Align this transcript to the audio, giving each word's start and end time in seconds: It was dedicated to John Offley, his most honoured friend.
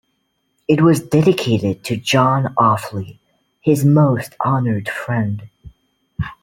It 0.67 0.81
was 0.81 0.99
dedicated 1.03 1.83
to 1.83 1.95
John 1.95 2.55
Offley, 2.55 3.19
his 3.59 3.85
most 3.85 4.33
honoured 4.43 4.89
friend. 4.89 5.47